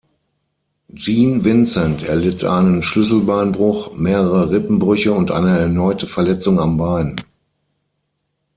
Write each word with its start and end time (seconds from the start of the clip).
Gene 0.91 1.43
Vincent 1.45 2.01
erlitt 2.01 2.43
einen 2.43 2.81
Schlüsselbeinbruch, 2.81 3.95
mehrere 3.95 4.49
Rippenbrüche 4.49 5.13
und 5.13 5.29
eine 5.29 5.59
erneute 5.59 6.07
Verletzung 6.07 6.59
am 6.59 6.77
Bein. 6.77 7.21